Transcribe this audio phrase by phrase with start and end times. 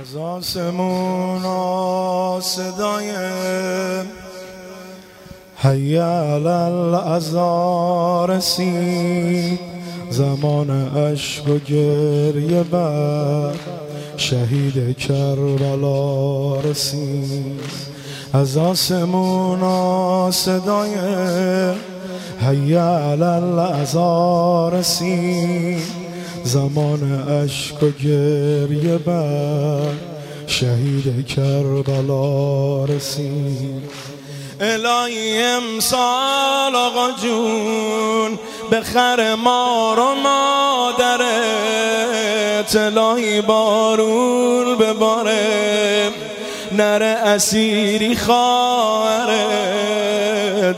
[0.00, 1.42] از آسمون
[2.40, 3.12] صدای
[5.56, 9.60] حیال الازار رسید
[10.10, 13.54] زمان عشق و گریه بر
[14.16, 17.60] شهید کربلا رسید
[18.32, 19.60] از آسمون
[20.30, 20.94] صدای
[22.40, 25.97] حیال الازار رسید
[26.48, 29.92] زمان اشک و گریه بر
[30.46, 33.82] شهید کربلا رسید.
[34.60, 38.38] الهی امسال آقا جون
[38.72, 41.26] بخر ما رو مادرت.
[42.76, 46.10] الهی بارون بباره
[46.72, 49.44] نره اسیری خواهره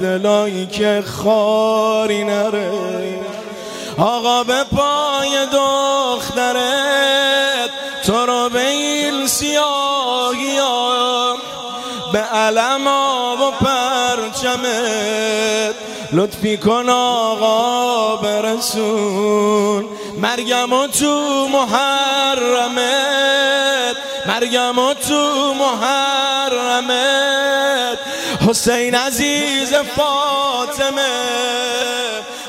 [0.00, 2.70] دلایی که خاری نره.
[3.98, 6.60] آقا به پای دخترت
[8.06, 10.60] تو رو به این سیاهی
[12.12, 12.86] به علم
[13.40, 14.60] و پرچمت
[16.12, 19.84] لطفی کن آقا برسون.
[20.18, 22.80] مرگم و تو محرمت
[24.26, 27.00] مرگم و تو محرمت.
[28.48, 31.02] حسین عزیز فاطمه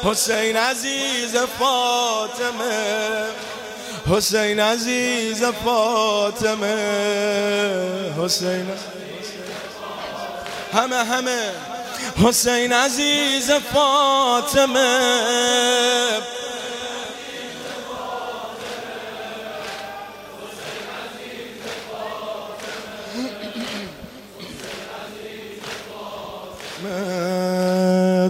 [0.04, 3.26] حسین عزیز فاطمه.
[4.10, 6.76] حسین عزیز فاطمه.
[8.18, 8.72] حسین
[10.74, 11.52] همه همه.
[12.24, 15.02] حسین عزیز فاطمه.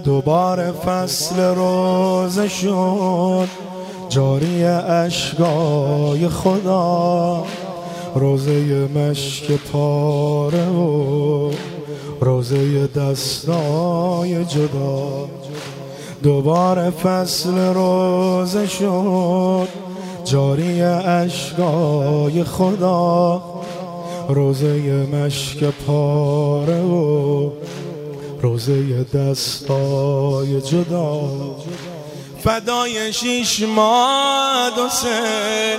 [0.03, 3.47] دوباره فصل روز شد.
[4.09, 7.43] جاری اشگای خدا.
[8.15, 11.51] روزه مشک پاره و
[12.21, 15.29] روزه دستای جدا.
[16.23, 19.67] دوباره فصل روز شد.
[20.25, 23.41] جاری اشگای خدا.
[24.29, 27.49] روزه مشک پاره و
[28.41, 31.21] روزه دستای جدا.
[32.43, 35.77] فدای شیش ماه دو سه.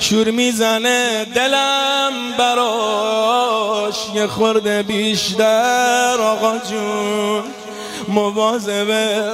[0.00, 3.94] شور می‌زنه دلم براش.
[4.14, 7.42] یه خورده بیشتر آقا جون.
[8.08, 8.90] مواظب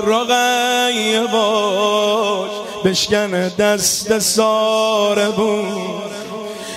[0.07, 2.51] رقیه باش.
[2.85, 6.05] بشکن دست ساره بود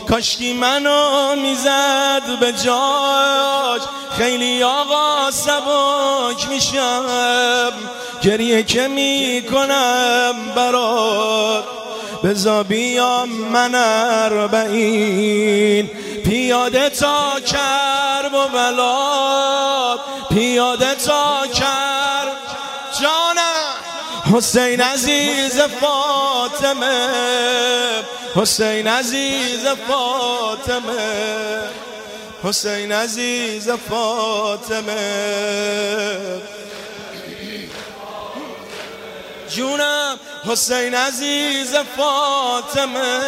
[0.10, 3.82] کاشکی منو می‌زد به جاش.
[4.18, 7.72] خیلی آقا سباک میشم.
[8.22, 11.64] گریه که می‌کنم برات.
[12.24, 13.76] بزا بیام من
[14.24, 15.90] اربعین
[16.26, 22.38] پیاده تا کرب و بلاد پیاده تا کرب
[23.02, 24.38] جانم.
[24.38, 27.10] حسین عزیز فاطمه.
[28.36, 30.98] حسین عزیز فاطمه.
[32.44, 34.98] حسین عزیز فاطمه.
[39.50, 43.20] جونم حسین عزیز فاطمه.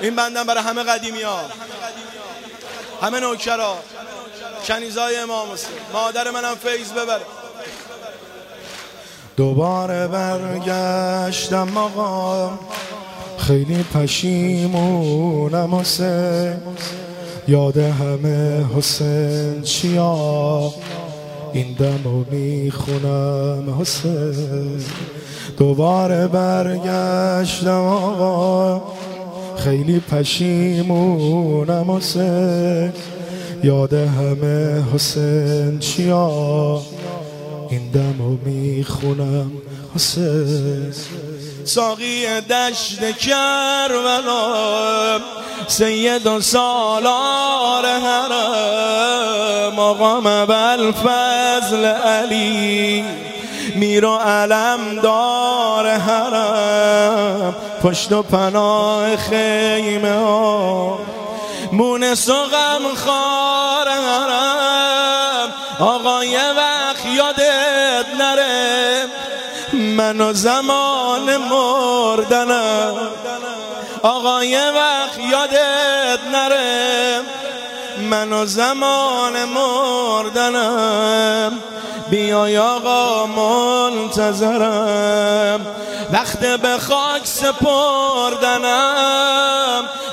[0.00, 1.40] این بندم برای همه قدیمی ها.
[3.02, 3.78] همه نوکرا.
[4.66, 5.70] کنیزای امام حسین.
[5.92, 7.24] مادر منم فیض ببره
[9.36, 12.58] دوباره برگشتم آقا.
[13.46, 16.54] خیلی پشیمونم حسین.
[17.48, 20.72] یاد همه حسین چیا؟
[21.52, 24.80] این دمو می‌خونم حسین.
[25.58, 28.82] دوباره برگشتم آقا.
[29.56, 32.92] خیلی پشیمونم حسین.
[33.64, 36.80] یاد همه حسین چیا؟
[37.70, 39.50] این دمو می‌خونم
[39.94, 40.92] حسین.
[41.64, 44.54] ساقی دشت کربلا
[45.66, 50.46] سید و سالار حرم آقام
[50.92, 53.04] فضل علی
[53.74, 60.98] میرو علم دار حرم پشت و پناه خیمه ها.
[61.72, 69.04] مونس و غم خار حرم آقای وقت یادت نره.
[69.72, 72.94] من زمان مردنم
[74.02, 77.20] آقای وقت یادت نره.
[77.98, 81.60] من زمان مردنم.
[82.10, 83.26] بیای آقا
[83.90, 85.66] منتظرم.
[86.12, 88.68] وقت به خاک سپردنم.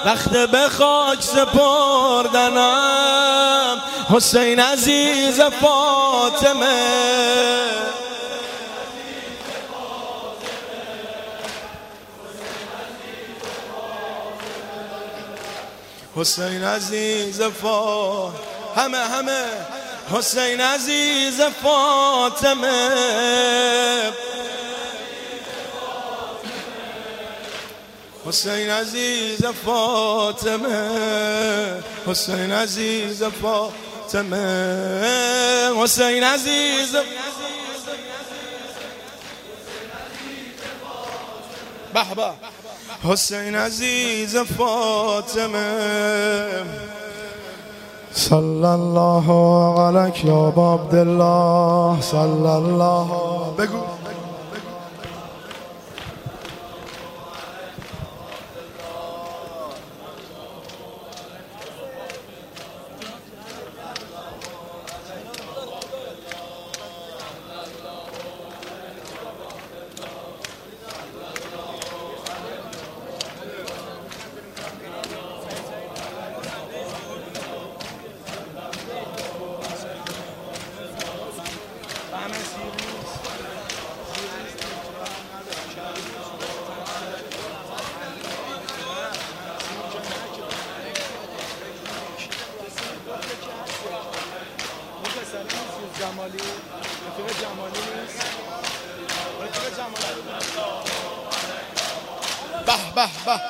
[0.06, 2.92] وقت به خاک سپردنم.
[4.10, 6.82] حسین عزیز فاطمه.
[16.16, 18.30] حسین عزیز فا
[18.76, 19.46] همه همه.
[20.14, 22.92] حسین عزیز فاطمه.
[28.26, 30.90] حسین عزیز فاطمه.
[32.08, 34.38] حسین عزیز فاطمه.
[35.78, 36.96] حسین عزیز.
[41.94, 42.61] به.
[43.04, 45.68] حسین عزیز فاطمه.
[48.12, 49.32] صلی الله
[49.80, 50.52] علیک یا
[52.02, 53.21] صلی الله بگو
[96.32, 96.52] جمالی
[97.08, 98.22] رفیق جمالی نیست.
[99.42, 100.22] رفیق جمالی
[102.66, 103.42] به به به.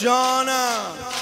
[0.00, 1.19] جانم.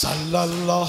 [0.00, 0.88] صلی الله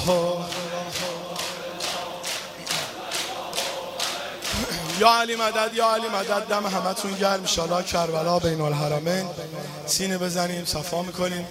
[4.99, 7.45] یا علی مدد یا علی مدد دم همتون گرم.
[7.45, 9.25] ان کربلا بین الحرمین.
[9.85, 11.47] سینه بزنیم صفا می‌کنیم.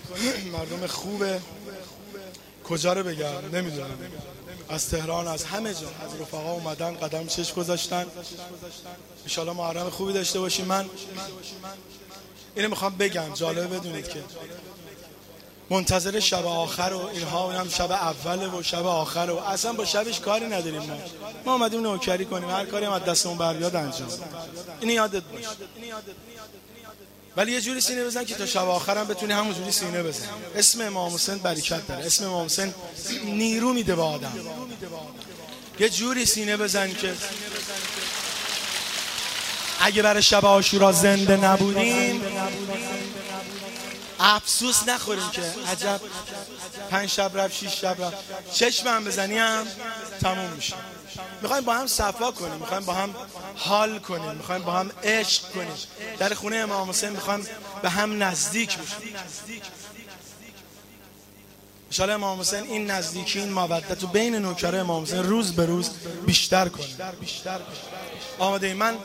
[0.52, 1.40] مردم خوبه.
[2.64, 3.98] کجا رو بگم؟ نمی‌دونم.
[4.68, 5.88] از تهران از همه جا.
[5.88, 8.06] از رفقا اومدن قدم چش گذاشتن.
[9.26, 10.64] ان محرم خوبی داشته باشیم.
[10.64, 10.86] من
[12.54, 13.34] اینو می‌خوام بگم.
[13.34, 14.24] جالبه بدونید که
[15.70, 20.20] منتظر شب آخر و اینها اونم شب اوله و شب آخر و اصلا با شبش
[20.20, 20.96] کاری نداریم ما.
[21.46, 24.08] ما اومدیم نوکری کنیم هر کاری هم از دستمون بر انجام.
[24.80, 25.44] این یادت باش
[27.36, 30.26] ولی یه جوری سینه بزن که تا شب آخرم بتونی همونجوری سینه بزن
[30.56, 32.06] اسم امام حسین برکت داره.
[32.06, 32.74] اسم امام حسین
[33.24, 34.32] نیرو میده به آدم.
[35.80, 37.14] یه جوری سینه بزن که
[39.80, 42.22] اگه برای شب آشورا زنده نبودیم
[44.20, 45.42] افسوس نخوریم که.
[45.70, 46.00] عجب.
[46.90, 48.16] پنج شب رفت شیش شب رفت.
[48.54, 49.66] چشم هم بزنی هم
[50.20, 50.74] تموم میشه.
[51.42, 53.14] می‌خوایم با هم صفا کنیم می‌خوایم با هم
[53.56, 55.74] حال کنیم می‌خوایم با هم عشق کنیم.
[56.18, 57.46] در خونه امام حسین می‌خوایم
[57.82, 59.14] به هم نزدیک بشیم.
[61.88, 65.90] انشاءالله امام حسین این نزدیکی این مودت و بین نوکره امام حسین روز به روز
[66.26, 66.86] بیشتر کنه.
[68.38, 68.96] آماده من؟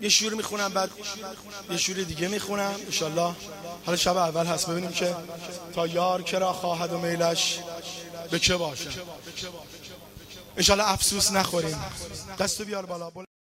[0.00, 0.90] یه شور می‌خونم بعد
[1.70, 3.34] یه شور دیگه می‌خونم انشالله.
[3.86, 5.16] حالا شب اول هست ببینیم که
[5.74, 7.58] تا یار کرا خواهد و میلش
[8.30, 8.90] به چه باشه.
[10.56, 11.84] انشالله افسوس نخوریم.
[12.38, 13.10] دستو بیار بالا